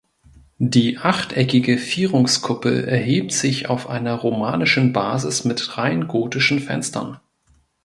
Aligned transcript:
Die 0.57 0.97
achteckige 0.97 1.77
Vierungskuppel 1.77 2.85
erhebt 2.85 3.33
sich 3.33 3.69
auf 3.69 3.87
einer 3.87 4.15
romanischen 4.15 4.93
Basis 4.93 5.45
mit 5.45 5.77
rein 5.77 6.07
gotischen 6.07 6.59
Fenstern. 6.59 7.19